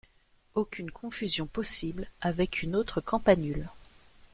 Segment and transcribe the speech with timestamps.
[0.55, 3.67] Aucune confusion possible avec une autre campanule.